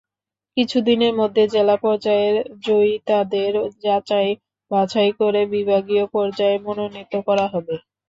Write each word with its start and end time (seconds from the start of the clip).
কিছুদিনের 0.57 1.13
মধ্যে 1.15 1.43
জেলা 1.47 1.75
পর্যায়ের 1.77 2.35
জয়িতাদের 2.63 3.53
যাচাই-বাছাই 3.83 5.11
করে 5.19 5.41
বিভাগীয় 5.53 6.05
পর্যায়ে 6.13 6.57
মনোনীত 6.65 7.13
করা 7.27 7.45
হবে। 7.47 7.75